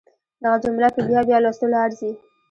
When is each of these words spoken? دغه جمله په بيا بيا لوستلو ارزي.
دغه 0.43 0.57
جمله 0.63 0.87
په 0.95 1.01
بيا 1.07 1.21
بيا 1.27 1.37
لوستلو 1.41 1.77
ارزي. 1.85 2.11